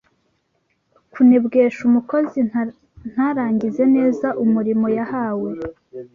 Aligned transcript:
kunebwesha 1.11 1.79
umukozi 1.89 2.39
ntarangize 3.13 3.83
neza 3.95 4.27
umurimo 4.43 4.85
yahawe 4.97 5.51